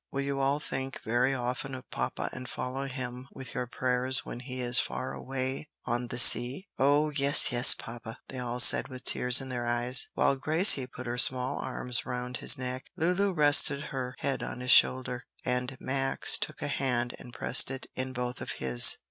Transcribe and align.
Will 0.11 0.21
you 0.23 0.39
all 0.39 0.59
think 0.59 0.99
very 1.03 1.31
often 1.35 1.75
of 1.75 1.87
papa 1.91 2.31
and 2.33 2.49
follow 2.49 2.87
him 2.87 3.27
with 3.33 3.53
your 3.53 3.67
prayers 3.67 4.25
when 4.25 4.39
he 4.39 4.59
is 4.59 4.79
far 4.79 5.13
away 5.13 5.69
on 5.85 6.07
the 6.07 6.17
sea?" 6.17 6.65
"Oh, 6.79 7.11
yes, 7.11 7.51
yes, 7.51 7.75
papa!" 7.75 8.17
they 8.27 8.39
all 8.39 8.59
said 8.59 8.87
with 8.87 9.03
tears 9.03 9.41
in 9.41 9.49
their 9.49 9.67
eyes, 9.67 10.07
while 10.15 10.37
Gracie 10.37 10.87
put 10.87 11.05
her 11.05 11.19
small 11.19 11.59
arms 11.59 12.03
round 12.03 12.37
his 12.37 12.57
neck. 12.57 12.85
Lulu 12.97 13.31
rested 13.31 13.81
her 13.93 14.15
head 14.17 14.41
on 14.41 14.61
his 14.61 14.71
shoulder, 14.71 15.27
and 15.45 15.77
Max 15.79 16.39
took 16.39 16.63
a 16.63 16.67
hand 16.67 17.15
and 17.19 17.31
pressed 17.31 17.69
it 17.69 17.85
in 17.93 18.11
both 18.11 18.41
of 18.41 18.53
his. 18.53 18.97